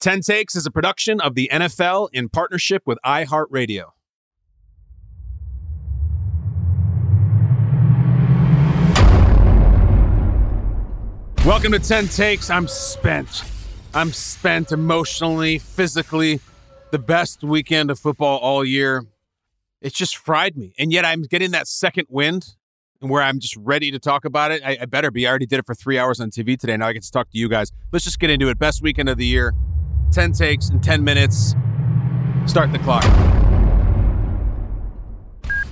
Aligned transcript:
10 0.00 0.22
Takes 0.22 0.56
is 0.56 0.64
a 0.64 0.70
production 0.70 1.20
of 1.20 1.34
the 1.34 1.50
NFL 1.52 2.08
in 2.14 2.30
partnership 2.30 2.82
with 2.86 2.98
iHeartRadio. 3.04 3.90
Welcome 11.44 11.72
to 11.72 11.78
10 11.78 12.08
Takes. 12.08 12.48
I'm 12.48 12.66
spent. 12.66 13.44
I'm 13.92 14.10
spent 14.12 14.72
emotionally, 14.72 15.58
physically. 15.58 16.40
The 16.92 16.98
best 16.98 17.44
weekend 17.44 17.90
of 17.90 17.98
football 17.98 18.38
all 18.38 18.64
year. 18.64 19.04
It's 19.82 19.96
just 19.98 20.16
fried 20.16 20.56
me. 20.56 20.72
And 20.78 20.90
yet 20.90 21.04
I'm 21.04 21.24
getting 21.24 21.50
that 21.50 21.68
second 21.68 22.06
wind 22.08 22.56
where 23.00 23.22
I'm 23.22 23.38
just 23.38 23.54
ready 23.56 23.90
to 23.90 23.98
talk 23.98 24.24
about 24.24 24.50
it. 24.50 24.62
I, 24.64 24.78
I 24.80 24.84
better 24.86 25.10
be. 25.10 25.26
I 25.26 25.30
already 25.30 25.46
did 25.46 25.58
it 25.58 25.66
for 25.66 25.74
three 25.74 25.98
hours 25.98 26.20
on 26.20 26.30
TV 26.30 26.58
today. 26.58 26.78
Now 26.78 26.86
I 26.86 26.94
get 26.94 27.02
to 27.02 27.10
talk 27.10 27.30
to 27.30 27.38
you 27.38 27.50
guys. 27.50 27.70
Let's 27.92 28.06
just 28.06 28.18
get 28.18 28.30
into 28.30 28.48
it. 28.48 28.58
Best 28.58 28.80
weekend 28.80 29.10
of 29.10 29.18
the 29.18 29.26
year. 29.26 29.52
10 30.10 30.32
takes 30.32 30.70
in 30.70 30.80
10 30.80 31.02
minutes. 31.04 31.54
Start 32.46 32.72
the 32.72 32.78
clock. 32.80 33.04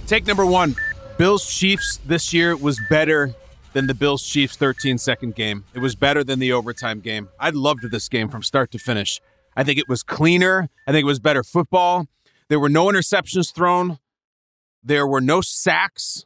Take 0.07 0.27
number 0.27 0.47
one 0.47 0.75
Bills 1.19 1.47
Chiefs 1.47 1.99
this 2.07 2.33
year 2.33 2.57
was 2.57 2.81
better 2.89 3.35
than 3.73 3.87
the 3.87 3.95
Bills 3.95 4.25
Chiefs 4.27 4.57
13 4.57 4.99
second 4.99 5.35
game. 5.35 5.65
It 5.75 5.81
was 5.81 5.95
better 5.95 6.25
than 6.25 6.39
the 6.39 6.53
overtime 6.53 7.01
game. 7.01 7.29
I 7.39 7.51
loved 7.51 7.91
this 7.91 8.09
game 8.09 8.29
from 8.29 8.43
start 8.43 8.71
to 8.73 8.79
finish. 8.79 9.21
I 9.57 9.65
think 9.65 9.79
it 9.79 9.89
was 9.89 10.03
cleaner. 10.03 10.69
I 10.87 10.93
think 10.93 11.03
it 11.03 11.07
was 11.07 11.19
better 11.19 11.43
football. 11.43 12.07
There 12.49 12.61
were 12.61 12.69
no 12.69 12.87
interceptions 12.87 13.53
thrown. 13.53 13.99
There 14.83 15.07
were 15.07 15.21
no 15.21 15.41
sacks. 15.41 16.25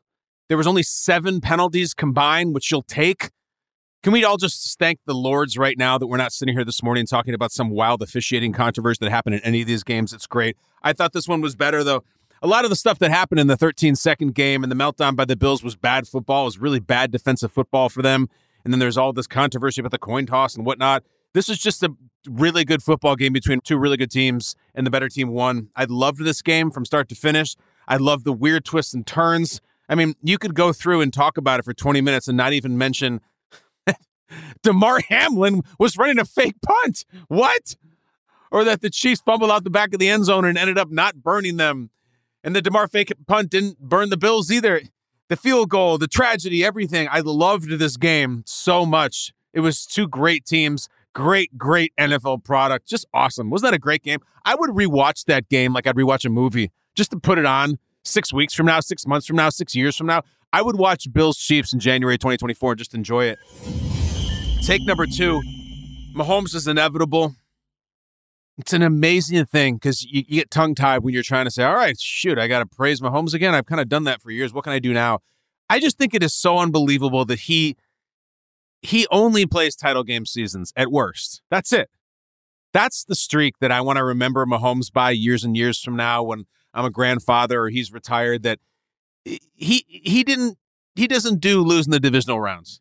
There 0.48 0.58
was 0.58 0.66
only 0.66 0.82
seven 0.82 1.40
penalties 1.40 1.94
combined, 1.94 2.54
which 2.54 2.70
you'll 2.70 2.82
take. 2.82 3.30
Can 4.02 4.12
we 4.12 4.24
all 4.24 4.36
just 4.36 4.80
thank 4.80 4.98
the 5.06 5.14
Lords 5.14 5.56
right 5.56 5.78
now 5.78 5.96
that 5.96 6.08
we're 6.08 6.16
not 6.16 6.32
sitting 6.32 6.56
here 6.56 6.64
this 6.64 6.82
morning 6.82 7.06
talking 7.06 7.34
about 7.34 7.52
some 7.52 7.70
wild 7.70 8.02
officiating 8.02 8.52
controversy 8.52 8.98
that 9.00 9.10
happened 9.12 9.36
in 9.36 9.40
any 9.42 9.60
of 9.60 9.68
these 9.68 9.84
games? 9.84 10.12
It's 10.12 10.26
great. 10.26 10.56
I 10.82 10.92
thought 10.92 11.12
this 11.12 11.28
one 11.28 11.40
was 11.40 11.54
better, 11.54 11.84
though. 11.84 12.02
A 12.42 12.48
lot 12.48 12.64
of 12.64 12.70
the 12.70 12.74
stuff 12.74 12.98
that 12.98 13.12
happened 13.12 13.38
in 13.38 13.46
the 13.46 13.56
13 13.56 13.94
second 13.94 14.34
game 14.34 14.64
and 14.64 14.72
the 14.72 14.74
meltdown 14.74 15.14
by 15.14 15.24
the 15.24 15.36
Bills 15.36 15.62
was 15.62 15.76
bad 15.76 16.08
football, 16.08 16.42
it 16.42 16.46
was 16.46 16.58
really 16.58 16.80
bad 16.80 17.12
defensive 17.12 17.52
football 17.52 17.88
for 17.88 18.02
them. 18.02 18.28
And 18.64 18.74
then 18.74 18.80
there's 18.80 18.98
all 18.98 19.12
this 19.12 19.28
controversy 19.28 19.80
about 19.80 19.92
the 19.92 19.98
coin 19.98 20.26
toss 20.26 20.56
and 20.56 20.66
whatnot. 20.66 21.04
This 21.32 21.48
is 21.48 21.60
just 21.60 21.80
a 21.84 21.94
really 22.28 22.64
good 22.64 22.82
football 22.82 23.14
game 23.14 23.32
between 23.32 23.60
two 23.60 23.78
really 23.78 23.96
good 23.96 24.10
teams, 24.10 24.56
and 24.74 24.84
the 24.84 24.90
better 24.90 25.08
team 25.08 25.28
won. 25.28 25.68
I 25.76 25.84
loved 25.84 26.24
this 26.24 26.42
game 26.42 26.72
from 26.72 26.84
start 26.84 27.08
to 27.10 27.14
finish. 27.14 27.54
I 27.86 27.98
love 27.98 28.24
the 28.24 28.32
weird 28.32 28.64
twists 28.64 28.94
and 28.94 29.06
turns. 29.06 29.60
I 29.88 29.94
mean, 29.94 30.14
you 30.24 30.38
could 30.38 30.56
go 30.56 30.72
through 30.72 31.02
and 31.02 31.12
talk 31.12 31.36
about 31.36 31.60
it 31.60 31.64
for 31.64 31.72
20 31.72 32.00
minutes 32.00 32.26
and 32.26 32.36
not 32.36 32.52
even 32.52 32.76
mention 32.76 33.20
Damar 34.62 35.00
Hamlin 35.08 35.62
was 35.78 35.96
running 35.96 36.18
a 36.18 36.24
fake 36.24 36.56
punt. 36.62 37.04
What? 37.28 37.76
Or 38.50 38.64
that 38.64 38.82
the 38.82 38.90
Chiefs 38.90 39.22
fumbled 39.24 39.50
out 39.50 39.64
the 39.64 39.70
back 39.70 39.92
of 39.94 39.98
the 39.98 40.08
end 40.08 40.26
zone 40.26 40.44
and 40.44 40.58
ended 40.58 40.78
up 40.78 40.90
not 40.90 41.22
burning 41.22 41.56
them. 41.56 41.90
And 42.44 42.54
the 42.54 42.62
Damar 42.62 42.88
fake 42.88 43.12
punt 43.26 43.50
didn't 43.50 43.78
burn 43.80 44.10
the 44.10 44.16
Bills 44.16 44.50
either. 44.50 44.82
The 45.28 45.36
field 45.36 45.70
goal, 45.70 45.96
the 45.96 46.08
tragedy, 46.08 46.64
everything. 46.64 47.08
I 47.10 47.20
loved 47.20 47.70
this 47.78 47.96
game 47.96 48.42
so 48.46 48.84
much. 48.84 49.32
It 49.52 49.60
was 49.60 49.86
two 49.86 50.06
great 50.08 50.44
teams. 50.44 50.88
Great, 51.14 51.56
great 51.56 51.92
NFL 51.98 52.42
product. 52.44 52.88
Just 52.88 53.06
awesome. 53.12 53.50
Wasn't 53.50 53.70
that 53.70 53.76
a 53.76 53.78
great 53.78 54.02
game? 54.02 54.20
I 54.44 54.54
would 54.54 54.70
rewatch 54.70 55.26
that 55.26 55.48
game 55.48 55.72
like 55.72 55.86
I'd 55.86 55.94
rewatch 55.94 56.24
a 56.24 56.30
movie 56.30 56.70
just 56.94 57.10
to 57.10 57.18
put 57.18 57.38
it 57.38 57.46
on 57.46 57.78
six 58.02 58.32
weeks 58.32 58.54
from 58.54 58.66
now, 58.66 58.80
six 58.80 59.06
months 59.06 59.26
from 59.26 59.36
now, 59.36 59.50
six 59.50 59.74
years 59.74 59.96
from 59.96 60.06
now. 60.06 60.22
I 60.52 60.62
would 60.62 60.76
watch 60.76 61.10
Bills 61.12 61.38
Chiefs 61.38 61.72
in 61.72 61.80
January 61.80 62.18
2024 62.18 62.72
and 62.72 62.78
just 62.78 62.94
enjoy 62.94 63.26
it. 63.26 63.38
Take 64.64 64.82
number 64.86 65.06
two 65.06 65.42
Mahomes 66.14 66.54
is 66.54 66.68
inevitable. 66.68 67.34
It's 68.58 68.72
an 68.72 68.82
amazing 68.82 69.46
thing 69.46 69.74
because 69.74 70.04
you, 70.04 70.24
you, 70.28 70.36
get 70.36 70.50
tongue 70.50 70.74
tied 70.74 71.02
when 71.02 71.14
you're 71.14 71.22
trying 71.22 71.46
to 71.46 71.50
say, 71.50 71.64
all 71.64 71.74
right, 71.74 71.98
shoot, 71.98 72.38
I 72.38 72.46
got 72.46 72.60
to 72.60 72.66
praise 72.66 73.00
Mahomes 73.00 73.34
again. 73.34 73.54
I've 73.54 73.66
kind 73.66 73.80
of 73.80 73.88
done 73.88 74.04
that 74.04 74.20
for 74.20 74.30
years. 74.30 74.52
What 74.52 74.64
can 74.64 74.72
I 74.72 74.78
do 74.78 74.92
now? 74.92 75.20
I 75.68 75.80
just 75.80 75.98
think 75.98 76.14
it 76.14 76.22
is 76.22 76.34
so 76.34 76.58
unbelievable 76.58 77.24
that 77.24 77.40
he 77.40 77.76
he 78.82 79.06
only 79.10 79.46
plays 79.46 79.74
title 79.74 80.04
game 80.04 80.26
seasons 80.26 80.72
at 80.76 80.92
worst. 80.92 81.42
That's 81.50 81.72
it. 81.72 81.88
That's 82.72 83.04
the 83.04 83.14
streak 83.14 83.58
that 83.60 83.72
I 83.72 83.80
want 83.80 83.96
to 83.96 84.04
remember 84.04 84.44
Mahomes 84.44 84.92
by 84.92 85.10
years 85.10 85.44
and 85.44 85.56
years 85.56 85.82
from 85.82 85.96
now 85.96 86.22
when 86.22 86.46
I'm 86.74 86.84
a 86.84 86.90
grandfather 86.90 87.62
or 87.62 87.68
he's 87.68 87.92
retired 87.92 88.42
that 88.42 88.58
he 89.24 89.84
he 89.88 90.22
didn't 90.22 90.58
he 90.94 91.06
doesn't 91.06 91.40
do 91.40 91.62
losing 91.62 91.90
the 91.90 92.00
divisional 92.00 92.40
rounds. 92.40 92.80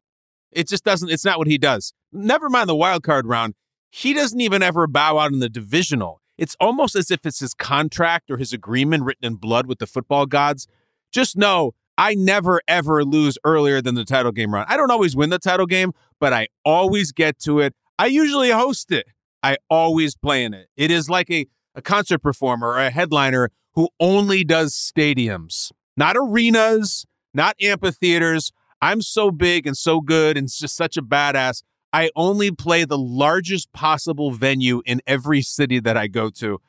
It 0.52 0.68
just 0.68 0.84
doesn't 0.84 1.10
it's 1.10 1.26
not 1.26 1.38
what 1.38 1.48
he 1.48 1.58
does. 1.58 1.94
Never 2.12 2.50
mind 2.50 2.70
the 2.70 2.76
wild 2.76 3.04
card 3.04 3.26
round. 3.26 3.56
He 3.90 4.14
doesn't 4.14 4.40
even 4.40 4.64
ever 4.64 4.88
bow 4.88 5.18
out 5.18 5.34
in 5.34 5.40
the 5.40 5.50
divisional. 5.50 6.22
It's 6.38 6.56
almost 6.60 6.96
as 6.96 7.12
if 7.12 7.26
it's 7.26 7.40
his 7.40 7.54
contract 7.54 8.32
or 8.32 8.38
his 8.38 8.54
agreement 8.54 9.04
written 9.04 9.26
in 9.26 9.36
blood 9.36 9.68
with 9.68 9.80
the 9.80 9.88
football 9.88 10.26
gods. 10.26 10.68
Just 11.12 11.38
know 11.38 11.74
I 11.98 12.16
never 12.16 12.62
ever 12.68 13.04
lose 13.04 13.38
earlier 13.44 13.82
than 13.82 13.96
the 13.96 14.06
title 14.06 14.32
game 14.32 14.54
round. 14.54 14.68
I 14.70 14.78
don't 14.78 14.92
always 14.92 15.16
win 15.16 15.30
the 15.30 15.40
title 15.40 15.66
game, 15.66 15.92
but 16.20 16.34
I 16.34 16.48
always 16.66 17.12
get 17.12 17.38
to 17.40 17.60
it. 17.60 17.76
I 18.00 18.08
usually 18.08 18.50
host 18.50 18.92
it. 18.92 19.06
I 19.44 19.58
always 19.70 20.16
play 20.16 20.44
in 20.44 20.54
it. 20.54 20.68
It 20.76 20.90
is 20.92 21.10
like 21.10 21.30
a, 21.30 21.46
a 21.76 21.82
concert 21.82 22.20
performer 22.20 22.70
or 22.70 22.80
a 22.80 22.90
headliner 22.90 23.52
who 23.74 23.90
only 24.00 24.44
does 24.44 24.74
stadiums, 24.74 25.72
not 25.96 26.16
arenas, 26.18 27.06
not 27.34 27.56
amphitheaters. 27.62 28.52
I'm 28.82 29.02
so 29.02 29.32
big 29.32 29.68
and 29.68 29.78
so 29.78 30.02
good 30.02 30.38
and 30.38 30.48
just 30.50 30.76
such 30.76 30.98
a 30.98 31.02
badass. 31.02 31.64
I 31.94 32.10
only 32.16 32.52
play 32.52 32.86
the 32.86 32.98
largest 32.98 33.72
possible 33.74 34.32
venue 34.32 34.82
in 34.86 35.02
every 35.06 35.42
city 35.42 35.80
that 35.80 35.98
I 35.98 36.08
go 36.08 36.30
to. 36.32 36.60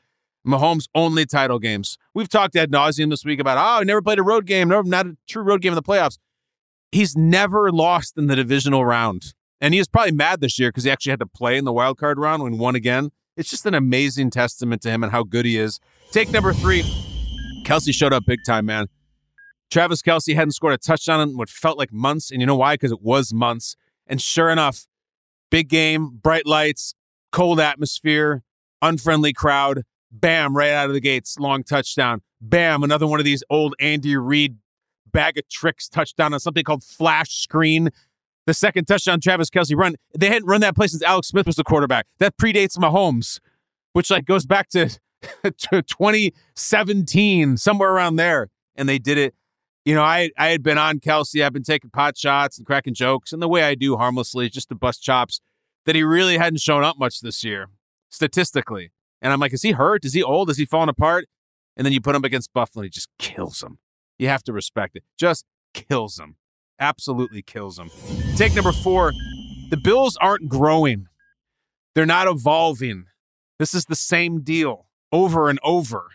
Mahomes 0.46 0.88
only 0.94 1.24
title 1.24 1.60
games. 1.60 1.96
We've 2.14 2.28
talked 2.28 2.56
ad 2.56 2.72
nauseum 2.72 3.10
this 3.10 3.24
week 3.24 3.38
about, 3.38 3.58
oh, 3.58 3.80
he 3.80 3.84
never 3.84 4.02
played 4.02 4.18
a 4.18 4.24
road 4.24 4.46
game, 4.46 4.68
no, 4.68 4.80
not 4.82 5.06
a 5.06 5.16
true 5.28 5.42
road 5.42 5.62
game 5.62 5.72
in 5.72 5.76
the 5.76 5.82
playoffs. 5.82 6.18
He's 6.90 7.16
never 7.16 7.70
lost 7.70 8.18
in 8.18 8.26
the 8.26 8.36
divisional 8.36 8.84
round. 8.84 9.34
And 9.60 9.72
he 9.72 9.78
is 9.78 9.86
probably 9.86 10.12
mad 10.12 10.40
this 10.40 10.58
year 10.58 10.70
because 10.70 10.82
he 10.84 10.90
actually 10.90 11.10
had 11.10 11.20
to 11.20 11.26
play 11.26 11.56
in 11.56 11.64
the 11.64 11.72
wild 11.72 11.96
card 11.96 12.18
round 12.18 12.42
and 12.42 12.58
won 12.58 12.74
again. 12.74 13.10
It's 13.36 13.48
just 13.48 13.64
an 13.64 13.74
amazing 13.74 14.30
testament 14.30 14.82
to 14.82 14.90
him 14.90 15.04
and 15.04 15.12
how 15.12 15.22
good 15.22 15.44
he 15.44 15.56
is. 15.56 15.78
Take 16.10 16.30
number 16.32 16.52
three. 16.52 16.82
Kelce 17.64 17.94
showed 17.94 18.12
up 18.12 18.24
big 18.26 18.40
time, 18.44 18.66
man. 18.66 18.88
Travis 19.72 20.02
Kelce 20.02 20.34
hadn't 20.34 20.52
scored 20.52 20.74
a 20.74 20.78
touchdown 20.78 21.26
in 21.26 21.34
what 21.38 21.48
felt 21.48 21.78
like 21.78 21.90
months. 21.90 22.30
And 22.30 22.42
you 22.42 22.46
know 22.46 22.56
why? 22.56 22.74
Because 22.74 22.92
it 22.92 23.00
was 23.00 23.32
months. 23.32 23.74
And 24.06 24.20
sure 24.20 24.50
enough, 24.50 24.86
big 25.50 25.70
game, 25.70 26.10
bright 26.22 26.46
lights, 26.46 26.94
cold 27.32 27.58
atmosphere, 27.58 28.42
unfriendly 28.82 29.32
crowd. 29.32 29.84
Bam, 30.10 30.54
right 30.54 30.72
out 30.72 30.88
of 30.88 30.92
the 30.92 31.00
gates, 31.00 31.38
long 31.38 31.64
touchdown. 31.64 32.20
Bam, 32.38 32.82
another 32.82 33.06
one 33.06 33.18
of 33.18 33.24
these 33.24 33.42
old 33.48 33.74
Andy 33.80 34.14
Reid 34.14 34.58
bag 35.10 35.38
of 35.38 35.48
tricks 35.48 35.88
touchdown 35.88 36.34
on 36.34 36.40
something 36.40 36.64
called 36.64 36.84
flash 36.84 37.30
screen. 37.30 37.88
The 38.44 38.52
second 38.52 38.84
touchdown, 38.84 39.20
Travis 39.20 39.48
Kelce 39.48 39.74
run. 39.74 39.94
They 40.14 40.28
hadn't 40.28 40.48
run 40.48 40.60
that 40.60 40.76
play 40.76 40.88
since 40.88 41.02
Alex 41.02 41.28
Smith 41.28 41.46
was 41.46 41.56
the 41.56 41.64
quarterback. 41.64 42.06
That 42.18 42.36
predates 42.36 42.76
Mahomes, 42.76 43.40
which 43.94 44.10
like 44.10 44.26
goes 44.26 44.44
back 44.44 44.68
to, 44.70 44.90
to 45.42 45.80
2017, 45.80 47.56
somewhere 47.56 47.90
around 47.90 48.16
there. 48.16 48.50
And 48.76 48.86
they 48.86 48.98
did 48.98 49.16
it. 49.16 49.34
You 49.84 49.94
know, 49.94 50.02
I 50.02 50.30
I 50.38 50.48
had 50.48 50.62
been 50.62 50.78
on 50.78 51.00
Kelce. 51.00 51.44
I've 51.44 51.52
been 51.52 51.64
taking 51.64 51.90
pot 51.90 52.16
shots 52.16 52.56
and 52.56 52.66
cracking 52.66 52.94
jokes, 52.94 53.32
and 53.32 53.42
the 53.42 53.48
way 53.48 53.64
I 53.64 53.74
do 53.74 53.96
harmlessly, 53.96 54.46
is 54.46 54.52
just 54.52 54.68
to 54.68 54.74
bust 54.74 55.02
chops, 55.02 55.40
that 55.86 55.94
he 55.96 56.02
really 56.02 56.38
hadn't 56.38 56.60
shown 56.60 56.84
up 56.84 56.98
much 56.98 57.20
this 57.20 57.42
year, 57.42 57.68
statistically. 58.10 58.92
And 59.20 59.32
I'm 59.32 59.40
like, 59.40 59.52
is 59.52 59.62
he 59.62 59.72
hurt? 59.72 60.04
Is 60.04 60.14
he 60.14 60.22
old? 60.22 60.50
Is 60.50 60.56
he 60.56 60.64
falling 60.64 60.88
apart? 60.88 61.26
And 61.76 61.84
then 61.84 61.92
you 61.92 62.00
put 62.00 62.14
him 62.14 62.24
against 62.24 62.52
Buffalo, 62.52 62.82
and 62.82 62.86
he 62.86 62.90
just 62.90 63.08
kills 63.18 63.62
him. 63.62 63.78
You 64.18 64.28
have 64.28 64.42
to 64.44 64.52
respect 64.52 64.94
it. 64.96 65.04
Just 65.18 65.44
kills 65.74 66.18
him. 66.18 66.36
Absolutely 66.78 67.42
kills 67.42 67.78
him. 67.78 67.90
Take 68.36 68.54
number 68.54 68.72
four. 68.72 69.12
The 69.70 69.76
Bills 69.76 70.16
aren't 70.20 70.48
growing. 70.48 71.06
They're 71.94 72.06
not 72.06 72.28
evolving. 72.28 73.06
This 73.58 73.74
is 73.74 73.86
the 73.86 73.96
same 73.96 74.42
deal 74.42 74.86
over 75.12 75.48
and 75.48 75.58
over. 75.62 76.08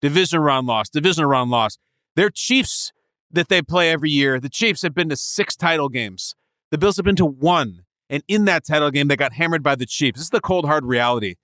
Division 0.00 0.40
round 0.40 0.66
loss, 0.66 0.88
division 0.88 1.26
round 1.26 1.50
loss. 1.50 1.78
They're 2.16 2.30
Chiefs 2.30 2.92
that 3.30 3.48
they 3.48 3.62
play 3.62 3.90
every 3.90 4.10
year. 4.10 4.40
The 4.40 4.48
Chiefs 4.48 4.82
have 4.82 4.94
been 4.94 5.08
to 5.08 5.16
six 5.16 5.56
title 5.56 5.88
games. 5.88 6.34
The 6.70 6.78
Bills 6.78 6.96
have 6.96 7.04
been 7.04 7.16
to 7.16 7.26
one. 7.26 7.84
And 8.08 8.22
in 8.26 8.44
that 8.46 8.64
title 8.64 8.90
game, 8.90 9.08
they 9.08 9.16
got 9.16 9.32
hammered 9.32 9.62
by 9.62 9.76
the 9.76 9.86
Chiefs. 9.86 10.18
This 10.18 10.24
is 10.24 10.30
the 10.30 10.40
cold 10.40 10.64
hard 10.64 10.84
reality. 10.84 11.36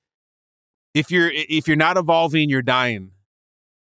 If 0.94 1.10
you're 1.10 1.30
if 1.32 1.68
you're 1.68 1.76
not 1.76 1.96
evolving, 1.96 2.48
you're 2.50 2.62
dying. 2.62 3.12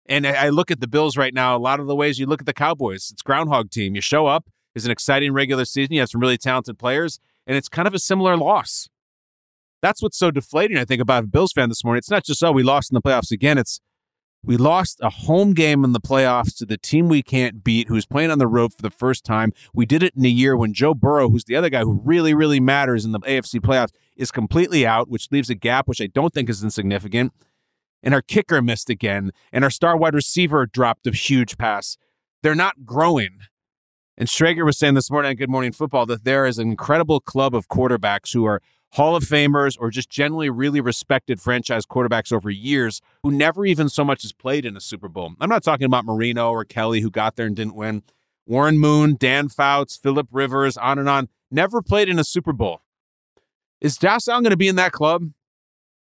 And 0.07 0.25
I 0.25 0.49
look 0.49 0.71
at 0.71 0.79
the 0.79 0.87
Bills 0.87 1.17
right 1.17 1.33
now, 1.33 1.55
a 1.55 1.59
lot 1.59 1.79
of 1.79 1.85
the 1.85 1.95
ways 1.95 2.17
you 2.17 2.25
look 2.25 2.41
at 2.41 2.47
the 2.47 2.53
Cowboys, 2.53 3.09
it's 3.11 3.21
groundhog 3.21 3.69
team. 3.69 3.93
You 3.93 4.01
show 4.01 4.25
up, 4.25 4.49
it's 4.73 4.85
an 4.85 4.91
exciting 4.91 5.33
regular 5.33 5.65
season, 5.65 5.93
you 5.93 5.99
have 5.99 6.09
some 6.09 6.19
really 6.19 6.37
talented 6.37 6.79
players, 6.79 7.19
and 7.45 7.55
it's 7.55 7.69
kind 7.69 7.87
of 7.87 7.93
a 7.93 7.99
similar 7.99 8.35
loss. 8.35 8.89
That's 9.83 10.01
what's 10.01 10.17
so 10.17 10.31
deflating, 10.31 10.77
I 10.77 10.85
think, 10.85 10.99
about 10.99 11.23
a 11.23 11.27
Bills 11.27 11.53
fan 11.53 11.69
this 11.69 11.83
morning. 11.83 11.99
It's 11.99 12.09
not 12.09 12.25
just, 12.25 12.43
oh, 12.43 12.51
we 12.51 12.63
lost 12.63 12.91
in 12.91 12.95
the 12.95 13.01
playoffs 13.01 13.31
again. 13.31 13.59
It's 13.59 13.79
we 14.43 14.57
lost 14.57 14.99
a 15.01 15.09
home 15.09 15.53
game 15.53 15.83
in 15.83 15.91
the 15.91 15.99
playoffs 15.99 16.55
to 16.57 16.65
the 16.65 16.77
team 16.77 17.09
we 17.09 17.21
can't 17.21 17.63
beat, 17.63 17.87
who's 17.87 18.05
playing 18.05 18.31
on 18.31 18.39
the 18.39 18.47
road 18.47 18.73
for 18.73 18.81
the 18.81 18.89
first 18.89 19.25
time. 19.25 19.51
We 19.73 19.85
did 19.85 20.01
it 20.01 20.15
in 20.15 20.25
a 20.25 20.29
year 20.29 20.55
when 20.55 20.73
Joe 20.73 20.93
Burrow, 20.93 21.29
who's 21.29 21.43
the 21.43 21.55
other 21.55 21.69
guy 21.69 21.81
who 21.81 22.01
really, 22.03 22.33
really 22.33 22.59
matters 22.59 23.05
in 23.05 23.11
the 23.11 23.19
AFC 23.19 23.59
playoffs, 23.59 23.91
is 24.15 24.31
completely 24.31 24.85
out, 24.85 25.09
which 25.09 25.31
leaves 25.31 25.49
a 25.49 25.55
gap, 25.55 25.87
which 25.87 26.01
I 26.01 26.07
don't 26.07 26.33
think 26.33 26.49
is 26.49 26.63
insignificant 26.63 27.33
and 28.03 28.13
our 28.13 28.21
kicker 28.21 28.61
missed 28.61 28.89
again, 28.89 29.31
and 29.51 29.63
our 29.63 29.69
star 29.69 29.97
wide 29.97 30.13
receiver 30.13 30.65
dropped 30.65 31.07
a 31.07 31.11
huge 31.11 31.57
pass. 31.57 31.97
They're 32.41 32.55
not 32.55 32.85
growing. 32.85 33.39
And 34.17 34.27
Schrager 34.27 34.65
was 34.65 34.77
saying 34.77 34.95
this 34.95 35.11
morning 35.11 35.29
on 35.29 35.35
Good 35.35 35.49
Morning 35.49 35.71
Football 35.71 36.05
that 36.07 36.23
there 36.23 36.45
is 36.45 36.59
an 36.59 36.69
incredible 36.69 37.19
club 37.19 37.55
of 37.55 37.67
quarterbacks 37.67 38.33
who 38.33 38.45
are 38.45 38.61
Hall 38.93 39.15
of 39.15 39.23
Famers 39.23 39.77
or 39.79 39.91
just 39.91 40.09
generally 40.09 40.49
really 40.49 40.81
respected 40.81 41.39
franchise 41.39 41.85
quarterbacks 41.85 42.33
over 42.33 42.49
years 42.49 43.01
who 43.23 43.31
never 43.31 43.65
even 43.65 43.87
so 43.87 44.03
much 44.03 44.25
as 44.25 44.31
played 44.31 44.65
in 44.65 44.75
a 44.75 44.81
Super 44.81 45.07
Bowl. 45.07 45.33
I'm 45.39 45.49
not 45.49 45.63
talking 45.63 45.85
about 45.85 46.05
Marino 46.05 46.49
or 46.49 46.65
Kelly 46.65 47.01
who 47.01 47.11
got 47.11 47.35
there 47.35 47.45
and 47.45 47.55
didn't 47.55 47.75
win. 47.75 48.03
Warren 48.47 48.79
Moon, 48.79 49.15
Dan 49.15 49.47
Fouts, 49.47 49.95
Philip 49.95 50.27
Rivers, 50.31 50.75
on 50.75 50.97
and 50.97 51.07
on, 51.07 51.29
never 51.51 51.83
played 51.83 52.09
in 52.09 52.17
a 52.17 52.23
Super 52.23 52.51
Bowl. 52.51 52.81
Is 53.79 53.95
Josh 53.95 54.25
going 54.25 54.43
to 54.45 54.57
be 54.57 54.67
in 54.67 54.75
that 54.77 54.91
club? 54.91 55.31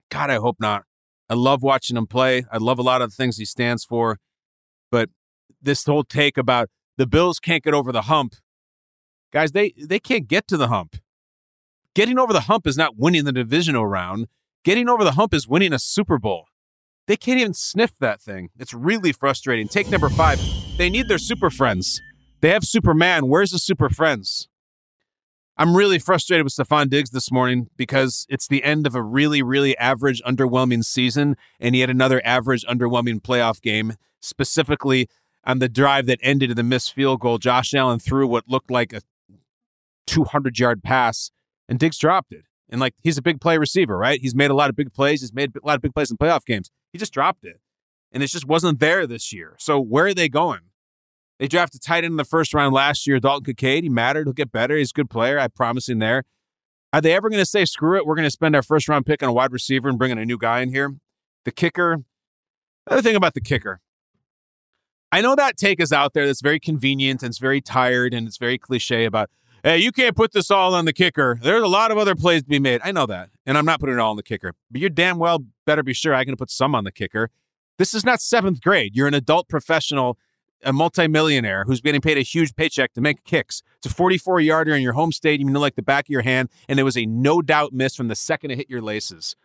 God, 0.09 0.29
I 0.29 0.35
hope 0.35 0.57
not. 0.59 0.85
I 1.29 1.35
love 1.35 1.61
watching 1.61 1.97
him 1.97 2.07
play. 2.07 2.45
I 2.51 2.57
love 2.57 2.79
a 2.79 2.81
lot 2.81 3.01
of 3.01 3.09
the 3.09 3.15
things 3.15 3.37
he 3.37 3.45
stands 3.45 3.83
for. 3.83 4.19
But 4.89 5.09
this 5.61 5.85
whole 5.85 6.03
take 6.03 6.37
about 6.37 6.69
the 6.97 7.05
Bills 7.05 7.39
can't 7.39 7.63
get 7.63 7.73
over 7.73 7.91
the 7.91 8.03
hump, 8.03 8.35
guys, 9.31 9.51
they 9.51 9.73
they 9.77 9.99
can't 9.99 10.27
get 10.27 10.47
to 10.47 10.57
the 10.57 10.69
hump. 10.69 10.95
Getting 11.95 12.19
over 12.19 12.33
the 12.33 12.41
hump 12.41 12.68
is 12.68 12.77
not 12.77 12.97
winning 12.97 13.25
the 13.25 13.31
divisional 13.31 13.86
round. 13.86 14.27
Getting 14.63 14.89
over 14.89 15.03
the 15.03 15.13
hump 15.13 15.33
is 15.33 15.47
winning 15.47 15.74
a 15.74 15.80
Super 15.80 16.19
Bowl. 16.19 16.45
They 17.07 17.18
can't 17.18 17.39
even 17.39 17.53
sniff 17.53 17.97
that 18.00 18.21
thing. 18.21 18.50
It's 18.59 18.74
really 18.74 19.12
frustrating. 19.12 19.68
Take 19.68 19.89
number 19.89 20.09
five. 20.09 20.39
They 20.77 20.89
need 20.89 21.07
their 21.07 21.18
super 21.18 21.50
friends. 21.50 22.00
They 22.41 22.50
have 22.50 22.63
Superman. 22.63 23.27
Where's 23.27 23.51
the 23.51 23.59
super 23.59 23.89
friends? 23.89 24.47
I'm 25.57 25.75
really 25.75 26.00
frustrated 26.00 26.45
with 26.45 26.53
Stefon 26.53 26.89
Diggs 26.89 27.09
this 27.09 27.31
morning 27.31 27.68
because 27.75 28.25
it's 28.30 28.47
the 28.47 28.63
end 28.63 28.88
of 28.88 28.95
a 28.95 29.01
really, 29.01 29.41
really 29.41 29.77
average, 29.77 30.21
underwhelming 30.24 30.86
season, 30.86 31.36
and 31.59 31.75
he 31.75 31.81
had 31.81 31.89
another 31.89 32.21
average, 32.24 32.63
underwhelming 32.65 33.21
playoff 33.21 33.62
game. 33.62 33.95
Specifically, 34.21 35.09
on 35.44 35.59
the 35.59 35.68
drive 35.68 36.06
that 36.06 36.19
ended 36.21 36.51
in 36.51 36.56
the 36.56 36.63
missed 36.63 36.94
field 36.94 37.19
goal, 37.19 37.39
Josh 37.39 37.74
Allen 37.74 38.00
threw 38.00 38.25
what 38.27 38.47
looked 38.47 38.71
like 38.71 38.94
a 38.94 39.01
200 40.07 40.57
yard 40.59 40.81
pass, 40.81 41.31
and 41.69 41.80
Diggs 41.80 41.98
dropped 41.98 42.33
it. 42.33 42.44
And 42.69 42.81
like 42.81 42.95
he's 43.01 43.18
a 43.18 43.21
big 43.21 43.39
play 43.39 43.57
receiver, 43.57 43.98
right? 43.98 44.19
He's 44.19 44.36
made 44.36 44.51
a 44.51 44.54
lot 44.54 44.69
of 44.69 44.75
big 44.75 44.94
plays. 44.94 45.21
He's 45.21 45.33
made 45.33 45.56
a 45.56 45.66
lot 45.66 45.75
of 45.75 45.81
big 45.81 45.94
plays 45.94 46.12
in 46.12 46.18
playoff 46.18 46.45
games. 46.45 46.69
He 46.92 47.00
just 47.00 47.13
dropped 47.13 47.45
it, 47.45 47.62
and 48.12 48.21
it 48.21 48.27
just 48.27 48.45
wasn't 48.45 48.80
there 48.80 49.07
this 49.07 49.31
year. 49.31 49.56
So 49.57 49.80
where 49.80 50.07
are 50.07 50.13
they 50.13 50.30
going? 50.30 50.62
They 51.39 51.48
drafted 51.48 51.81
tight 51.81 52.04
end 52.04 52.12
in 52.12 52.18
the 52.18 52.25
first 52.25 52.54
round 52.54 52.75
last 52.75 53.07
year, 53.07 53.19
Dalton 53.19 53.45
Kincaid. 53.45 53.83
He 53.83 53.89
mattered. 53.89 54.27
He'll 54.27 54.33
get 54.33 54.51
better. 54.51 54.75
He's 54.75 54.92
a 54.92 54.94
good 54.94 55.10
player. 55.10 55.39
I 55.39 55.48
promise 55.48 55.88
him 55.88 56.00
there. 56.00 56.25
Are 56.92 57.01
they 57.01 57.13
ever 57.13 57.30
going 57.30 57.42
to 57.42 57.45
say, 57.45 57.66
screw 57.66 57.98
it, 57.98 58.06
we're 58.06 58.15
going 58.15 58.25
to 58.25 58.31
spend 58.31 58.56
our 58.56 58.63
first 58.63 58.89
round 58.89 59.06
pick 59.06 59.24
on 59.24 59.30
a 59.30 59.33
wide 59.33 59.54
receiver 59.54 59.88
and 59.88 59.98
bring 59.98 60.12
in 60.12 60.18
a 60.18 60.25
new 60.25 60.38
guy 60.38 60.60
in 60.62 60.69
here? 60.69 60.95
The 61.45 61.51
kicker. 61.51 62.04
Another 62.88 63.01
thing 63.01 63.15
about 63.15 63.36
the 63.36 63.42
kicker. 63.42 63.80
I 65.12 65.22
know 65.22 65.36
that 65.36 65.56
take 65.56 65.80
is 65.80 65.94
out 65.94 66.13
there 66.13 66.25
that's 66.25 66.42
very 66.42 66.60
convenient 66.60 67.24
and 67.24 67.30
it's 67.30 67.39
very 67.39 67.62
tired 67.62 68.13
and 68.13 68.27
it's 68.27 68.38
very 68.38 68.57
cliche 68.57 69.06
about, 69.06 69.30
hey, 69.63 69.77
you 69.77 69.91
can't 69.91 70.15
put 70.15 70.31
this 70.31 70.51
all 70.51 70.73
on 70.73 70.85
the 70.85 70.94
kicker. 70.94 71.39
There's 71.41 71.63
a 71.63 71.67
lot 71.67 71.91
of 71.91 71.97
other 71.97 72.15
plays 72.15 72.44
to 72.44 72.50
be 72.50 72.59
made. 72.59 72.81
I 72.83 72.91
know 72.91 73.06
that. 73.06 73.29
And 73.45 73.57
I'm 73.57 73.65
not 73.65 73.79
putting 73.79 73.95
it 73.95 74.00
all 74.00 74.11
on 74.11 74.17
the 74.17 74.23
kicker. 74.23 74.53
But 74.71 74.81
you're 74.81 74.89
damn 74.89 75.17
well 75.17 75.45
better 75.65 75.83
be 75.83 75.94
sure 75.94 76.13
I 76.13 76.25
can 76.25 76.35
put 76.35 76.50
some 76.50 76.75
on 76.75 76.83
the 76.83 76.91
kicker. 76.91 77.29
This 77.77 77.94
is 77.94 78.03
not 78.03 78.21
seventh 78.21 78.61
grade. 78.61 78.95
You're 78.95 79.07
an 79.07 79.13
adult 79.13 79.47
professional 79.47 80.17
a 80.63 80.73
multimillionaire 80.73 81.63
who's 81.65 81.81
getting 81.81 82.01
paid 82.01 82.17
a 82.17 82.21
huge 82.21 82.56
paycheck 82.56 82.94
to 82.94 83.01
make 83.01 83.23
kicks. 83.23 83.61
It's 83.77 83.91
a 83.91 83.95
44 83.95 84.41
yarder 84.41 84.73
in 84.73 84.81
your 84.81 84.94
home 84.94 85.11
stadium, 85.11 85.50
you 85.50 85.53
know, 85.53 85.59
like 85.59 85.75
the 85.75 85.81
back 85.81 86.05
of 86.05 86.09
your 86.09 86.21
hand, 86.21 86.50
and 86.67 86.79
it 86.79 86.83
was 86.83 86.97
a 86.97 87.05
no 87.05 87.41
doubt 87.41 87.73
miss 87.73 87.95
from 87.95 88.07
the 88.07 88.15
second 88.15 88.51
it 88.51 88.57
hit 88.57 88.69
your 88.69 88.81
laces. 88.81 89.35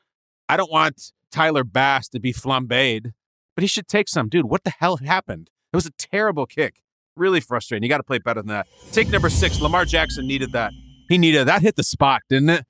I 0.49 0.56
don't 0.56 0.70
want 0.70 1.12
Tyler 1.31 1.64
Bass 1.64 2.08
to 2.08 2.20
be 2.20 2.32
flambéed, 2.32 3.12
but 3.55 3.62
he 3.62 3.69
should 3.69 3.89
take 3.89 4.08
some. 4.08 4.29
Dude, 4.29 4.46
what 4.46 4.65
the 4.65 4.70
hell 4.70 4.98
happened? 4.98 5.50
It 5.72 5.77
was 5.77 5.86
a 5.86 5.91
terrible 5.91 6.46
kick. 6.46 6.83
Really 7.17 7.41
frustrating. 7.41 7.85
You 7.85 7.89
got 7.89 7.99
to 7.99 8.03
play 8.03 8.19
better 8.19 8.41
than 8.41 8.49
that. 8.49 8.67
Take 8.93 9.09
number 9.09 9.31
six. 9.31 9.61
Lamar 9.61 9.85
Jackson 9.85 10.27
needed 10.27 10.53
that. 10.53 10.73
He 11.09 11.19
needed 11.19 11.47
that. 11.47 11.63
Hit 11.63 11.77
the 11.77 11.85
spot, 11.85 12.23
didn't 12.29 12.51
it? 12.51 12.67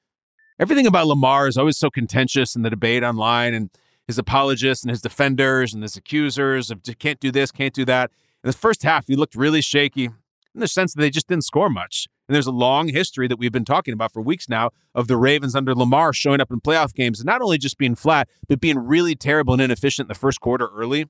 Everything 0.59 0.87
about 0.87 1.07
Lamar 1.07 1.49
is 1.49 1.57
always 1.57 1.79
so 1.79 1.91
contentious 1.91 2.55
in 2.55 2.63
the 2.63 2.71
debate 2.71 3.03
online 3.03 3.55
and 3.55 3.71
his 4.07 4.19
apologists 4.19 4.85
and 4.85 4.91
his 4.91 5.01
defenders 5.01 5.73
and 5.73 5.83
his 5.83 5.97
accusers 5.97 6.71
of 6.71 6.81
can't 6.99 7.19
do 7.21 7.31
this, 7.31 7.51
can't 7.51 7.75
do 7.75 7.85
that. 7.87 8.11
In 8.43 8.51
the 8.51 8.57
first 8.57 8.83
half, 8.83 9.07
he 9.07 9.17
looked 9.17 9.35
really 9.35 9.63
shaky 9.63 10.05
in 10.05 10.61
the 10.61 10.69
sense 10.69 10.95
that 10.95 11.01
they 11.01 11.11
just 11.11 11.27
didn't 11.27 11.45
score 11.45 11.71
much. 11.71 12.07
And 12.29 12.35
there's 12.35 12.47
a 12.47 12.53
long 12.53 12.89
history 12.89 13.27
that 13.29 13.39
we've 13.39 13.53
been 13.53 13.65
talking 13.65 13.93
about 13.93 14.13
for 14.13 14.23
weeks 14.23 14.49
now 14.49 14.71
of 14.95 15.09
the 15.09 15.17
Ravens 15.17 15.55
under 15.55 15.75
Lamar 15.75 16.13
showing 16.13 16.41
up 16.41 16.51
in 16.51 16.61
playoff 16.61 16.95
games 16.95 17.21
and 17.21 17.27
not 17.27 17.43
only 17.43 17.59
just 17.59 17.79
being 17.79 17.95
flat, 17.95 18.29
but 18.49 18.61
being 18.61 18.79
really 18.79 19.15
terrible 19.15 19.55
and 19.55 19.63
inefficient 19.63 20.07
in 20.07 20.09
the 20.09 20.19
first 20.19 20.41
quarter 20.41 20.69
early. 20.75 21.07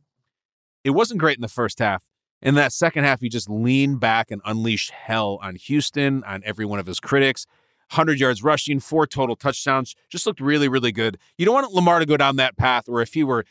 It 0.84 0.90
wasn't 0.90 1.20
great 1.20 1.36
in 1.36 1.42
the 1.42 1.48
first 1.48 1.78
half. 1.80 2.04
In 2.44 2.56
that 2.56 2.74
second 2.74 3.04
half, 3.04 3.22
he 3.22 3.30
just 3.30 3.48
leaned 3.48 4.00
back 4.00 4.30
and 4.30 4.42
unleashed 4.44 4.90
hell 4.90 5.38
on 5.42 5.56
Houston, 5.56 6.22
on 6.24 6.42
every 6.44 6.66
one 6.66 6.78
of 6.78 6.86
his 6.86 7.00
critics. 7.00 7.46
100 7.90 8.20
yards 8.20 8.42
rushing, 8.42 8.80
four 8.80 9.06
total 9.06 9.34
touchdowns, 9.34 9.94
just 10.10 10.26
looked 10.26 10.40
really, 10.40 10.68
really 10.68 10.92
good. 10.92 11.18
You 11.38 11.46
don't 11.46 11.54
want 11.54 11.72
Lamar 11.72 12.00
to 12.00 12.06
go 12.06 12.18
down 12.18 12.36
that 12.36 12.56
path 12.58 12.86
where 12.86 13.02
if 13.02 13.14
he 13.14 13.24
were 13.24 13.46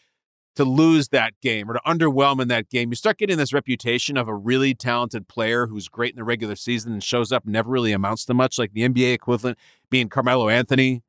to 0.55 0.63
lose 0.63 1.09
that 1.09 1.33
game 1.41 1.69
or 1.69 1.73
to 1.73 1.81
underwhelm 1.87 2.39
in 2.39 2.47
that 2.49 2.69
game, 2.69 2.91
you 2.91 2.95
start 2.95 3.17
getting 3.17 3.37
this 3.37 3.51
reputation 3.51 4.15
of 4.15 4.27
a 4.27 4.35
really 4.35 4.75
talented 4.75 5.27
player 5.27 5.65
who's 5.65 5.87
great 5.87 6.11
in 6.11 6.17
the 6.17 6.23
regular 6.23 6.55
season 6.55 6.93
and 6.93 7.03
shows 7.03 7.31
up 7.31 7.45
never 7.47 7.71
really 7.71 7.93
amounts 7.93 8.25
to 8.25 8.33
much, 8.35 8.59
like 8.59 8.73
the 8.73 8.87
NBA 8.87 9.13
equivalent 9.13 9.57
being 9.89 10.07
Carmelo 10.07 10.49
Anthony, 10.49 11.01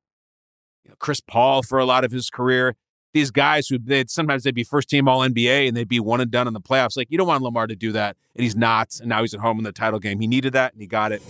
you 0.84 0.90
know, 0.90 0.94
Chris 0.98 1.20
Paul 1.20 1.62
for 1.62 1.78
a 1.78 1.84
lot 1.84 2.04
of 2.04 2.12
his 2.12 2.30
career. 2.30 2.76
These 3.14 3.30
guys 3.30 3.68
who 3.68 3.78
they'd 3.78 4.11
sometimes 4.11 4.42
they'd 4.42 4.54
be 4.54 4.64
first 4.64 4.90
team 4.90 5.09
all 5.09 5.21
NBA 5.21 5.68
and 5.68 5.76
they'd 5.76 5.88
be 5.88 6.00
one 6.00 6.21
and 6.21 6.30
done 6.30 6.47
in 6.47 6.52
the 6.52 6.61
playoffs. 6.61 6.97
Like 6.97 7.11
you 7.11 7.16
don't 7.16 7.28
want 7.28 7.42
Lamar 7.42 7.66
to 7.66 7.76
do 7.76 7.92
that, 7.92 8.16
and 8.35 8.42
he's 8.42 8.56
not. 8.56 8.99
And 9.00 9.09
now 9.09 9.23
he's 9.23 9.33
at 9.33 9.40
home 9.40 9.56
in 9.59 9.64
the 9.64 9.73
title 9.73 10.00
game. 10.00 10.21
He 10.21 10.26
needed 10.26 10.52
that 10.52 10.73
and 10.73 10.83
he 10.83 10.87
got 10.87 11.12
it. 11.12 11.23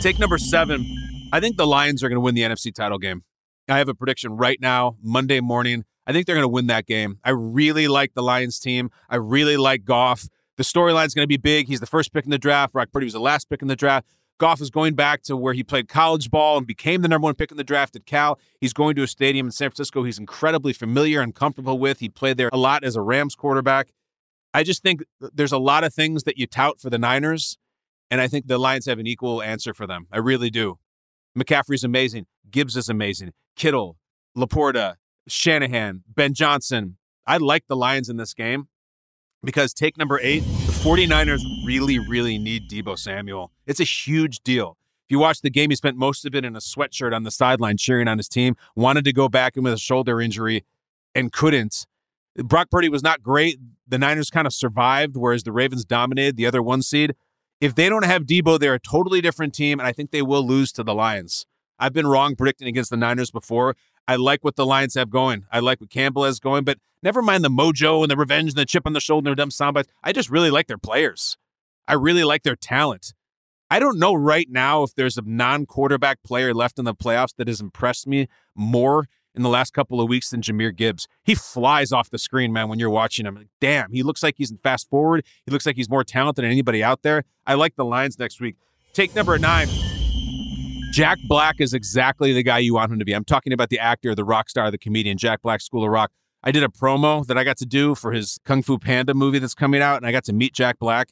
Take 0.00 0.18
number 0.18 0.38
seven. 0.38 0.86
I 1.32 1.40
think 1.40 1.56
the 1.56 1.66
Lions 1.66 2.04
are 2.04 2.08
going 2.08 2.16
to 2.16 2.20
win 2.20 2.34
the 2.34 2.42
NFC 2.42 2.72
title 2.72 2.98
game. 2.98 3.24
I 3.68 3.78
have 3.78 3.88
a 3.88 3.94
prediction 3.94 4.36
right 4.36 4.60
now, 4.60 4.96
Monday 5.02 5.40
morning. 5.40 5.84
I 6.06 6.12
think 6.12 6.26
they're 6.26 6.36
going 6.36 6.44
to 6.44 6.48
win 6.48 6.68
that 6.68 6.86
game. 6.86 7.18
I 7.24 7.30
really 7.30 7.88
like 7.88 8.14
the 8.14 8.22
Lions 8.22 8.60
team. 8.60 8.90
I 9.10 9.16
really 9.16 9.56
like 9.56 9.84
Goff. 9.84 10.28
The 10.56 10.62
storyline 10.62 11.06
is 11.06 11.14
going 11.14 11.24
to 11.24 11.28
be 11.28 11.36
big. 11.36 11.66
He's 11.66 11.80
the 11.80 11.86
first 11.86 12.12
pick 12.12 12.24
in 12.24 12.30
the 12.30 12.38
draft. 12.38 12.72
Brock 12.72 12.90
Purdy 12.92 13.06
was 13.06 13.12
the 13.12 13.20
last 13.20 13.50
pick 13.50 13.60
in 13.62 13.68
the 13.68 13.76
draft. 13.76 14.06
Goff 14.38 14.60
is 14.60 14.70
going 14.70 14.94
back 14.94 15.22
to 15.22 15.36
where 15.36 15.54
he 15.54 15.62
played 15.62 15.88
college 15.88 16.30
ball 16.30 16.58
and 16.58 16.66
became 16.66 17.02
the 17.02 17.08
number 17.08 17.24
one 17.24 17.34
pick 17.34 17.50
in 17.50 17.56
the 17.56 17.64
draft 17.64 17.96
at 17.96 18.06
Cal. 18.06 18.38
He's 18.60 18.72
going 18.72 18.94
to 18.96 19.02
a 19.02 19.06
stadium 19.06 19.46
in 19.46 19.52
San 19.52 19.70
Francisco 19.70 20.02
he's 20.02 20.18
incredibly 20.18 20.72
familiar 20.72 21.20
and 21.20 21.34
comfortable 21.34 21.78
with. 21.78 22.00
He 22.00 22.08
played 22.08 22.36
there 22.36 22.50
a 22.52 22.58
lot 22.58 22.84
as 22.84 22.96
a 22.96 23.00
Rams 23.00 23.34
quarterback. 23.34 23.88
I 24.52 24.62
just 24.62 24.82
think 24.82 25.02
there's 25.20 25.52
a 25.52 25.58
lot 25.58 25.84
of 25.84 25.92
things 25.94 26.24
that 26.24 26.38
you 26.38 26.46
tout 26.46 26.80
for 26.80 26.90
the 26.90 26.98
Niners, 26.98 27.58
and 28.10 28.20
I 28.20 28.28
think 28.28 28.46
the 28.46 28.58
Lions 28.58 28.86
have 28.86 28.98
an 28.98 29.06
equal 29.06 29.42
answer 29.42 29.74
for 29.74 29.86
them. 29.86 30.06
I 30.12 30.18
really 30.18 30.50
do. 30.50 30.78
McCaffrey's 31.36 31.84
amazing. 31.84 32.26
Gibbs 32.50 32.76
is 32.76 32.88
amazing. 32.88 33.32
Kittle, 33.56 33.98
Laporta, 34.36 34.94
Shanahan, 35.28 36.04
Ben 36.08 36.32
Johnson. 36.34 36.96
I 37.26 37.38
like 37.38 37.64
the 37.68 37.76
Lions 37.76 38.08
in 38.08 38.16
this 38.16 38.32
game 38.32 38.68
because 39.42 39.74
take 39.74 39.98
number 39.98 40.18
eight, 40.22 40.44
49ers 40.86 41.42
really, 41.64 41.98
really 41.98 42.38
need 42.38 42.70
Deebo 42.70 42.96
Samuel. 42.96 43.50
It's 43.66 43.80
a 43.80 43.84
huge 43.84 44.38
deal. 44.44 44.76
If 45.04 45.10
you 45.10 45.18
watch 45.18 45.40
the 45.40 45.50
game, 45.50 45.70
he 45.70 45.74
spent 45.74 45.96
most 45.96 46.24
of 46.24 46.32
it 46.36 46.44
in 46.44 46.54
a 46.54 46.60
sweatshirt 46.60 47.12
on 47.12 47.24
the 47.24 47.32
sideline 47.32 47.76
cheering 47.76 48.06
on 48.06 48.18
his 48.18 48.28
team, 48.28 48.54
wanted 48.76 49.04
to 49.06 49.12
go 49.12 49.28
back 49.28 49.56
in 49.56 49.64
with 49.64 49.72
a 49.72 49.78
shoulder 49.78 50.20
injury 50.20 50.64
and 51.12 51.32
couldn't. 51.32 51.88
Brock 52.36 52.70
Purdy 52.70 52.88
was 52.88 53.02
not 53.02 53.20
great. 53.20 53.58
The 53.88 53.98
Niners 53.98 54.30
kind 54.30 54.46
of 54.46 54.54
survived, 54.54 55.16
whereas 55.16 55.42
the 55.42 55.50
Ravens 55.50 55.84
dominated 55.84 56.36
the 56.36 56.46
other 56.46 56.62
one 56.62 56.82
seed. 56.82 57.16
If 57.60 57.74
they 57.74 57.88
don't 57.88 58.04
have 58.04 58.22
Deebo, 58.22 58.60
they're 58.60 58.74
a 58.74 58.78
totally 58.78 59.20
different 59.20 59.54
team, 59.54 59.80
and 59.80 59.88
I 59.88 59.92
think 59.92 60.12
they 60.12 60.22
will 60.22 60.46
lose 60.46 60.70
to 60.70 60.84
the 60.84 60.94
Lions. 60.94 61.46
I've 61.80 61.94
been 61.94 62.06
wrong 62.06 62.36
predicting 62.36 62.68
against 62.68 62.90
the 62.90 62.96
Niners 62.96 63.32
before. 63.32 63.74
I 64.08 64.16
like 64.16 64.44
what 64.44 64.56
the 64.56 64.66
Lions 64.66 64.94
have 64.94 65.10
going. 65.10 65.46
I 65.50 65.60
like 65.60 65.80
what 65.80 65.90
Campbell 65.90 66.24
has 66.24 66.38
going, 66.38 66.64
but 66.64 66.78
never 67.02 67.22
mind 67.22 67.44
the 67.44 67.50
mojo 67.50 68.02
and 68.02 68.10
the 68.10 68.16
revenge 68.16 68.50
and 68.50 68.58
the 68.58 68.64
chip 68.64 68.86
on 68.86 68.92
the 68.92 69.00
shoulder 69.00 69.30
and 69.30 69.36
the 69.36 69.42
dumb 69.42 69.50
soundbites. 69.50 69.88
I 70.02 70.12
just 70.12 70.30
really 70.30 70.50
like 70.50 70.66
their 70.66 70.78
players. 70.78 71.36
I 71.88 71.94
really 71.94 72.24
like 72.24 72.42
their 72.42 72.56
talent. 72.56 73.14
I 73.70 73.78
don't 73.80 73.98
know 73.98 74.14
right 74.14 74.46
now 74.48 74.84
if 74.84 74.94
there's 74.94 75.18
a 75.18 75.22
non 75.22 75.66
quarterback 75.66 76.22
player 76.22 76.54
left 76.54 76.78
in 76.78 76.84
the 76.84 76.94
playoffs 76.94 77.34
that 77.36 77.48
has 77.48 77.60
impressed 77.60 78.06
me 78.06 78.28
more 78.54 79.08
in 79.34 79.42
the 79.42 79.48
last 79.48 79.74
couple 79.74 80.00
of 80.00 80.08
weeks 80.08 80.30
than 80.30 80.40
Jahmyr 80.40 80.74
Gibbs. 80.74 81.06
He 81.24 81.34
flies 81.34 81.92
off 81.92 82.08
the 82.08 82.18
screen, 82.18 82.52
man, 82.52 82.68
when 82.68 82.78
you're 82.78 82.90
watching 82.90 83.26
him. 83.26 83.48
Damn, 83.60 83.92
he 83.92 84.02
looks 84.02 84.22
like 84.22 84.36
he's 84.38 84.50
in 84.50 84.56
fast 84.56 84.88
forward. 84.88 85.24
He 85.44 85.52
looks 85.52 85.66
like 85.66 85.76
he's 85.76 85.90
more 85.90 86.04
talented 86.04 86.44
than 86.44 86.50
anybody 86.50 86.82
out 86.82 87.02
there. 87.02 87.24
I 87.46 87.54
like 87.54 87.76
the 87.76 87.84
Lions 87.84 88.18
next 88.18 88.40
week. 88.40 88.56
Take 88.94 89.14
number 89.14 89.38
nine. 89.38 89.68
Jack 90.96 91.18
Black 91.28 91.60
is 91.60 91.74
exactly 91.74 92.32
the 92.32 92.42
guy 92.42 92.56
you 92.56 92.72
want 92.72 92.90
him 92.90 92.98
to 92.98 93.04
be. 93.04 93.12
I'm 93.12 93.22
talking 93.22 93.52
about 93.52 93.68
the 93.68 93.78
actor, 93.78 94.14
the 94.14 94.24
rock 94.24 94.48
star, 94.48 94.70
the 94.70 94.78
comedian, 94.78 95.18
Jack 95.18 95.42
Black, 95.42 95.60
School 95.60 95.84
of 95.84 95.90
Rock. 95.90 96.10
I 96.42 96.50
did 96.50 96.62
a 96.62 96.68
promo 96.68 97.26
that 97.26 97.36
I 97.36 97.44
got 97.44 97.58
to 97.58 97.66
do 97.66 97.94
for 97.94 98.12
his 98.12 98.38
Kung 98.46 98.62
Fu 98.62 98.78
Panda 98.78 99.12
movie 99.12 99.38
that's 99.38 99.52
coming 99.52 99.82
out, 99.82 99.98
and 99.98 100.06
I 100.06 100.10
got 100.10 100.24
to 100.24 100.32
meet 100.32 100.54
Jack 100.54 100.78
Black. 100.78 101.10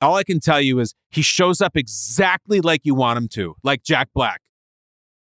All 0.00 0.16
I 0.16 0.24
can 0.24 0.40
tell 0.40 0.60
you 0.60 0.80
is 0.80 0.96
he 1.10 1.22
shows 1.22 1.60
up 1.60 1.76
exactly 1.76 2.60
like 2.60 2.80
you 2.82 2.96
want 2.96 3.18
him 3.18 3.28
to, 3.28 3.54
like 3.62 3.84
Jack 3.84 4.08
Black. 4.16 4.40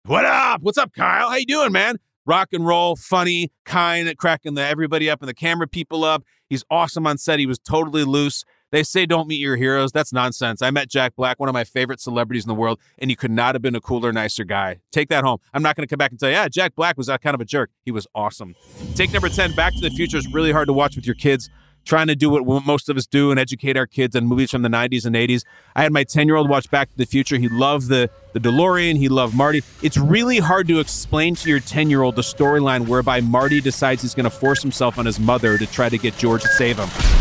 What 0.06 0.24
up? 0.24 0.60
What's 0.62 0.76
up, 0.76 0.92
Kyle? 0.92 1.30
How 1.30 1.36
you 1.36 1.46
doing, 1.46 1.70
man? 1.70 1.98
Rock 2.26 2.48
and 2.52 2.66
roll, 2.66 2.96
funny, 2.96 3.52
kind, 3.64 4.12
cracking 4.18 4.54
the 4.54 4.62
everybody 4.64 5.08
up 5.08 5.20
and 5.22 5.28
the 5.28 5.34
camera 5.34 5.68
people 5.68 6.02
up. 6.02 6.24
He's 6.48 6.64
awesome 6.68 7.06
on 7.06 7.16
set. 7.16 7.38
He 7.38 7.46
was 7.46 7.60
totally 7.60 8.02
loose. 8.02 8.44
They 8.70 8.82
say 8.82 9.06
don't 9.06 9.28
meet 9.28 9.40
your 9.40 9.56
heroes. 9.56 9.92
That's 9.92 10.12
nonsense. 10.12 10.62
I 10.62 10.70
met 10.70 10.88
Jack 10.88 11.14
Black, 11.16 11.38
one 11.38 11.48
of 11.48 11.52
my 11.52 11.64
favorite 11.64 12.00
celebrities 12.00 12.44
in 12.44 12.48
the 12.48 12.54
world, 12.54 12.80
and 12.98 13.10
he 13.10 13.16
could 13.16 13.30
not 13.30 13.54
have 13.54 13.62
been 13.62 13.74
a 13.74 13.80
cooler, 13.80 14.12
nicer 14.12 14.44
guy. 14.44 14.80
Take 14.90 15.08
that 15.10 15.24
home. 15.24 15.38
I'm 15.52 15.62
not 15.62 15.76
going 15.76 15.86
to 15.86 15.90
come 15.90 15.98
back 15.98 16.10
and 16.10 16.18
tell 16.18 16.28
you, 16.28 16.34
yeah, 16.34 16.48
Jack 16.48 16.74
Black 16.74 16.96
was 16.96 17.06
that 17.06 17.22
kind 17.22 17.34
of 17.34 17.40
a 17.40 17.44
jerk. 17.44 17.70
He 17.84 17.90
was 17.90 18.06
awesome. 18.14 18.54
Take 18.94 19.12
number 19.12 19.28
10, 19.28 19.54
Back 19.54 19.74
to 19.74 19.80
the 19.80 19.90
Future 19.90 20.16
is 20.16 20.32
really 20.32 20.52
hard 20.52 20.66
to 20.68 20.72
watch 20.72 20.96
with 20.96 21.06
your 21.06 21.14
kids 21.14 21.50
trying 21.84 22.06
to 22.06 22.16
do 22.16 22.30
what 22.30 22.64
most 22.64 22.88
of 22.88 22.96
us 22.96 23.06
do 23.06 23.30
and 23.30 23.38
educate 23.38 23.76
our 23.76 23.86
kids 23.86 24.16
on 24.16 24.26
movies 24.26 24.50
from 24.50 24.62
the 24.62 24.68
90s 24.68 25.04
and 25.04 25.14
80s. 25.14 25.44
I 25.76 25.82
had 25.82 25.92
my 25.92 26.04
10 26.04 26.26
year 26.26 26.36
old 26.36 26.48
watch 26.48 26.70
Back 26.70 26.90
to 26.90 26.96
the 26.96 27.06
Future. 27.06 27.36
He 27.36 27.48
loved 27.48 27.88
the, 27.88 28.10
the 28.32 28.40
DeLorean, 28.40 28.96
he 28.96 29.08
loved 29.08 29.34
Marty. 29.34 29.62
It's 29.82 29.96
really 29.96 30.38
hard 30.38 30.68
to 30.68 30.80
explain 30.80 31.34
to 31.36 31.48
your 31.48 31.60
10 31.60 31.90
year 31.90 32.02
old 32.02 32.16
the 32.16 32.22
storyline 32.22 32.88
whereby 32.88 33.20
Marty 33.20 33.60
decides 33.60 34.02
he's 34.02 34.14
going 34.14 34.24
to 34.24 34.30
force 34.30 34.62
himself 34.62 34.98
on 34.98 35.06
his 35.06 35.20
mother 35.20 35.58
to 35.58 35.66
try 35.66 35.88
to 35.88 35.98
get 35.98 36.16
George 36.16 36.42
to 36.42 36.48
save 36.48 36.78
him. 36.78 37.13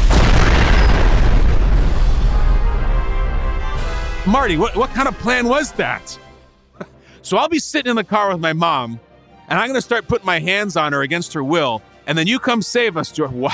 Marty, 4.25 4.56
what, 4.56 4.75
what 4.77 4.89
kind 4.92 5.10
of 5.10 5.18
plan 5.20 5.50
was 5.50 5.74
that? 5.74 6.18
so 7.22 7.36
I'll 7.38 7.50
be 7.50 7.60
sitting 7.60 7.89
in 7.89 7.98
the 7.98 8.06
car 8.06 8.32
with 8.32 8.39
my 8.39 8.53
mom, 8.53 9.00
and 9.50 9.60
I'm 9.60 9.68
going 9.68 9.75
to 9.75 9.82
start 9.82 10.08
putting 10.08 10.25
my 10.25 10.39
hands 10.39 10.77
on 10.77 10.94
her 10.94 11.01
against 11.01 11.34
her 11.34 11.44
will, 11.44 11.82
and 12.08 12.18
then 12.18 12.25
you 12.25 12.39
come 12.39 12.62
save 12.62 12.96
us, 12.96 13.12
George. 13.12 13.32
Wow. 13.32 13.51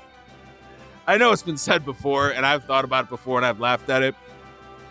I 1.06 1.18
know 1.18 1.30
it's 1.30 1.42
been 1.42 1.58
said 1.58 1.84
before, 1.84 2.30
and 2.30 2.46
I've 2.46 2.64
thought 2.64 2.86
about 2.86 3.04
it 3.04 3.10
before, 3.10 3.36
and 3.36 3.44
I've 3.44 3.60
laughed 3.60 3.90
at 3.90 4.02
it. 4.02 4.14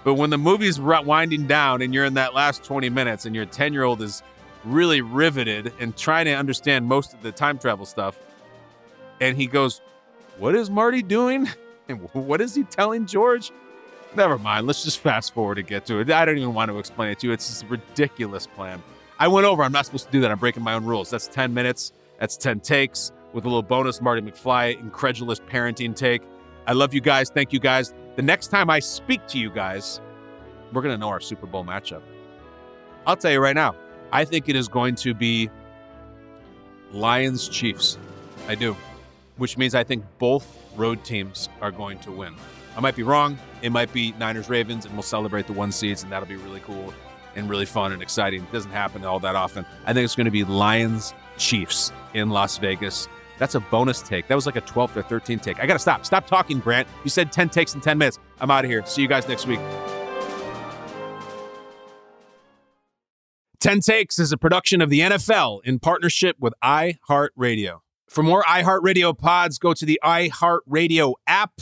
But 0.04 0.14
when 0.14 0.30
the 0.30 0.38
movie's 0.38 0.80
winding 0.80 1.48
down 1.48 1.82
and 1.82 1.92
you're 1.92 2.06
in 2.06 2.14
that 2.14 2.36
last 2.36 2.64
20 2.64 2.90
minutes 2.90 3.26
and 3.26 3.36
your 3.36 3.46
10 3.46 3.74
year 3.74 3.84
old 3.84 4.04
is 4.04 4.22
really 4.64 5.02
riveted 5.02 5.74
and 5.80 5.98
trying 5.98 6.26
to 6.26 6.34
understand 6.34 6.86
most 6.86 7.14
of 7.16 7.24
the 7.24 7.32
time 7.32 7.58
travel 7.58 7.88
stuff, 7.88 8.20
and 9.20 9.36
he 9.36 9.48
goes, 9.48 9.82
What 10.38 10.54
is 10.54 10.70
Marty 10.70 11.02
doing? 11.02 11.50
And 11.88 12.00
what 12.14 12.42
is 12.42 12.56
he 12.56 12.64
telling 12.64 13.06
George? 13.06 13.52
Never 14.16 14.38
mind. 14.38 14.66
Let's 14.66 14.84
just 14.84 15.00
fast 15.00 15.34
forward 15.34 15.58
and 15.58 15.68
get 15.68 15.86
to 15.88 16.00
it. 16.00 16.10
I 16.10 16.24
don't 16.24 16.38
even 16.38 16.54
want 16.54 16.72
to 16.72 16.80
explain 16.80 17.10
it 17.10 17.20
to 17.20 17.28
you. 17.28 17.34
It's 17.34 17.48
just 17.48 17.64
a 17.64 17.68
ridiculous 17.68 18.48
plan. 18.48 18.82
I 19.20 19.28
went 19.28 19.46
over. 19.46 19.64
I'm 19.64 19.72
not 19.72 19.86
supposed 19.86 20.06
to 20.06 20.12
do 20.12 20.22
that. 20.22 20.32
I'm 20.32 20.40
breaking 20.40 20.64
my 20.64 20.74
own 20.74 20.86
rules. 20.86 21.10
That's 21.10 21.28
10 21.28 21.54
minutes. 21.54 21.92
That's 22.20 22.38
10 22.38 22.62
takes 22.62 23.12
with 23.34 23.44
a 23.44 23.48
little 23.48 23.62
bonus 23.62 24.02
Marty 24.02 24.22
McFly, 24.22 24.80
incredulous 24.80 25.40
parenting 25.40 25.96
take. 25.96 26.22
I 26.68 26.74
love 26.74 26.94
you 26.94 27.02
guys. 27.02 27.30
Thank 27.30 27.52
you 27.52 27.60
guys. 27.60 27.94
The 28.16 28.22
next 28.22 28.48
time 28.48 28.70
I 28.70 28.80
speak 28.80 29.28
to 29.28 29.38
you 29.38 29.50
guys, 29.50 30.00
we're 30.72 30.82
going 30.82 30.94
to 30.94 30.98
know 30.98 31.10
our 31.10 31.20
Super 31.20 31.46
Bowl 31.46 31.66
matchup. 31.66 32.02
I'll 33.06 33.18
tell 33.18 33.32
you 33.32 33.40
right 33.40 33.56
now, 33.56 33.76
I 34.12 34.24
think 34.24 34.48
it 34.48 34.56
is 34.56 34.68
going 34.68 34.96
to 34.96 35.14
be 35.14 35.50
Lions 36.92 37.50
Chiefs. 37.50 37.98
I 38.48 38.56
do, 38.56 38.76
which 39.38 39.58
means 39.58 39.76
I 39.76 39.84
think 39.84 40.06
both 40.18 40.58
road 40.76 41.04
teams 41.04 41.50
are 41.62 41.72
going 41.72 42.00
to 42.00 42.12
win. 42.12 42.36
I 42.76 42.82
might 42.82 42.96
be 42.96 43.04
wrong. 43.04 43.38
It 43.62 43.72
might 43.72 43.92
be 43.94 44.14
Niners 44.20 44.50
Ravens, 44.50 44.86
and 44.86 44.94
we'll 44.94 45.04
celebrate 45.04 45.48
the 45.48 45.54
one 45.54 45.72
seeds, 45.72 46.04
and 46.04 46.12
that'll 46.12 46.28
be 46.28 46.36
really 46.36 46.60
cool 46.60 46.94
and 47.36 47.50
really 47.50 47.66
fun 47.66 47.92
and 47.92 48.02
exciting. 48.02 48.44
It 48.44 48.52
doesn't 48.52 48.72
happen 48.72 49.06
all 49.06 49.20
that 49.22 49.36
often. 49.36 49.66
I 49.86 49.94
think 49.94 50.06
it's 50.06 50.16
going 50.16 50.26
to 50.26 50.32
be 50.32 50.44
Lions 50.44 51.14
Chiefs 51.38 51.92
in 52.14 52.30
Las 52.30 52.58
Vegas. 52.58 53.08
That's 53.38 53.56
a 53.56 53.60
bonus 53.60 54.02
take. 54.02 54.28
That 54.28 54.36
was 54.36 54.46
like 54.46 54.56
a 54.56 54.62
12th 54.62 54.96
or 54.96 55.04
13th 55.04 55.42
take. 55.42 55.60
I 55.60 55.66
got 55.66 55.74
to 55.74 55.80
stop. 55.80 56.06
Stop 56.06 56.28
talking, 56.28 56.60
Brandt. 56.60 56.88
You 57.04 57.10
said 57.10 57.32
10 57.32 57.50
takes 57.50 57.76
in 57.76 57.82
10 57.82 57.98
minutes. 57.98 58.20
I'm 58.40 58.52
out 58.52 58.64
of 58.64 58.72
here. 58.72 58.86
See 58.86 59.02
you 59.02 59.08
guys 59.08 59.28
next 59.28 59.46
week. 59.48 59.60
10 63.66 63.80
Takes 63.80 64.20
is 64.20 64.32
a 64.32 64.38
production 64.38 64.80
of 64.80 64.92
the 64.92 65.00
NFL 65.00 65.62
in 65.64 65.80
partnership 65.80 66.36
with 66.40 66.54
iHeartRadio. 66.64 67.80
For 68.08 68.22
more 68.22 68.44
iHeartRadio 68.44 69.18
pods, 69.18 69.58
go 69.58 69.74
to 69.74 69.86
the 69.88 70.00
iHeartRadio 70.04 71.16
app, 71.26 71.62